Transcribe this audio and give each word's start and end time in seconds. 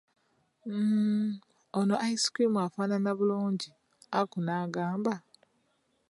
Mmmm, 0.65 1.23
ono 1.79 1.95
ice 2.11 2.27
cream 2.33 2.53
afaanana 2.65 3.11
bulungi, 3.17 3.69
Aku 4.19 4.37
n'agamba. 4.45 5.13